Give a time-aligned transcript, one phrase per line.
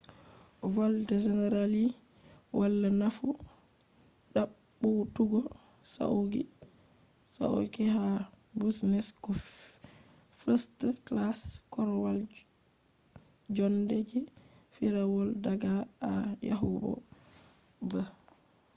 [0.73, 1.83] volde generally
[2.59, 3.27] wala nafu
[4.33, 5.39] ɗaɓɓutugo
[7.39, 8.03] sauqi ha
[8.61, 9.29] business ko
[10.41, 11.39] first-class
[11.73, 12.19] korwal
[13.55, 14.19] jonde je
[14.73, 15.73] firawol daga
[16.11, 16.11] a
[16.49, 16.91] yahugo
[17.89, 17.91] b